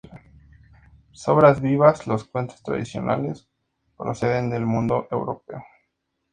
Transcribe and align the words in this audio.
Sombras 1.11 1.61
vivas, 1.61 2.07
los 2.07 2.23
cuentos 2.23 2.63
tradicionales 2.63 3.47
proceden 3.95 4.49
del 4.49 4.65
mundo 4.65 5.07
europeo. 5.11 5.63